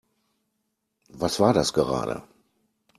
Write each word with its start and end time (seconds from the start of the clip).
Was 1.19 1.39
war 1.39 1.53
das 1.53 1.73
gerade? 1.73 2.23